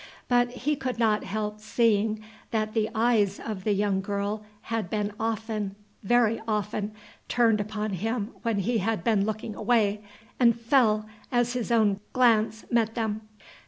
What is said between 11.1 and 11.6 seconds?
as